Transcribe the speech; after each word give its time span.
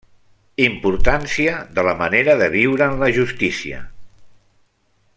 Importància 0.67 1.51
de 1.77 1.83
la 1.89 1.93
manera 2.01 2.37
de 2.41 2.49
viure 2.57 2.89
en 2.93 2.99
la 3.05 3.13
justícia. 3.21 3.83